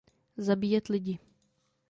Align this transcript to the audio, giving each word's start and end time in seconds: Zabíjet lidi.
Zabíjet 0.37 0.89
lidi. 0.89 1.17